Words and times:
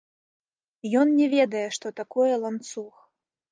Ён 1.01 1.07
не 1.19 1.27
ведае, 1.35 1.63
што 1.77 1.93
такое 2.01 2.33
ланцуг. 2.47 2.93